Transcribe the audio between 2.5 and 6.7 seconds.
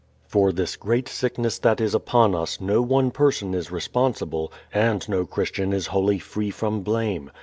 no one person is responsible, and no Christian is wholly free